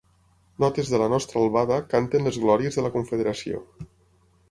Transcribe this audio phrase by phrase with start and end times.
[0.63, 3.65] Notes de la nostra albada canten les glòries de la Confederació.